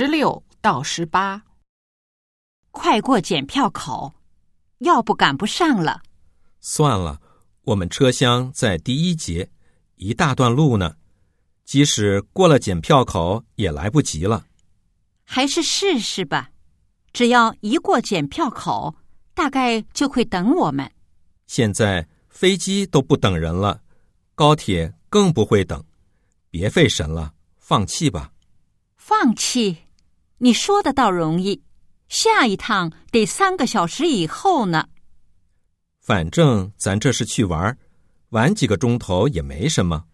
[0.00, 1.42] 十六到十八，
[2.70, 4.14] 快过检票口，
[4.78, 6.00] 要不赶不上了。
[6.58, 7.20] 算了，
[7.64, 9.50] 我们车厢在第一节，
[9.96, 10.96] 一大段路呢，
[11.66, 14.46] 即使过了检票口也来不及了。
[15.22, 16.50] 还是试试吧，
[17.12, 18.96] 只要一过检票口，
[19.34, 20.90] 大概就会等我们。
[21.46, 23.82] 现在飞机都不等人了，
[24.34, 25.84] 高铁更不会等，
[26.48, 28.32] 别费神了，放弃吧。
[28.96, 29.76] 放弃？
[30.42, 31.62] 你说的倒容易，
[32.08, 34.88] 下一趟得三个小时以后呢。
[36.00, 37.76] 反正咱这是去玩，
[38.30, 40.06] 晚几个钟头也没什么。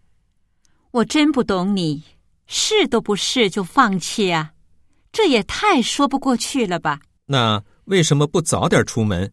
[0.91, 2.03] 我真不懂你，
[2.45, 4.53] 试都不试就放弃啊，
[5.13, 6.99] 这也太说不过去了吧？
[7.27, 9.31] 那为什么不早点出门？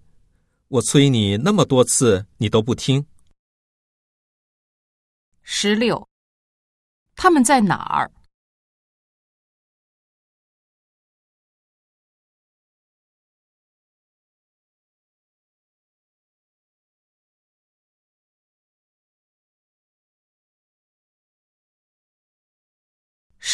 [0.68, 3.04] 我催你那么多次，你都不听。
[5.42, 6.08] 十六，
[7.16, 8.12] 他们在哪儿？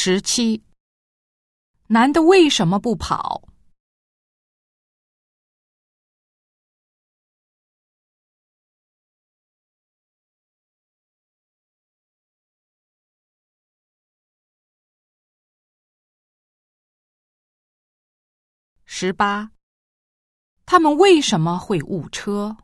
[0.02, 0.64] 十七，
[1.88, 3.46] 男的为什么不跑？
[18.86, 19.52] 十八，
[20.64, 22.56] 他们为什么会误车？